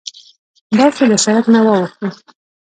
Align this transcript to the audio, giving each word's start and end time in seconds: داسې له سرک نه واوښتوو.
داسې 0.77 1.03
له 1.11 1.17
سرک 1.23 1.45
نه 1.53 1.59
واوښتوو. 1.65 2.09